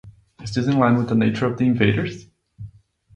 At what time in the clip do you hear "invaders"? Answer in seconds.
1.67-2.25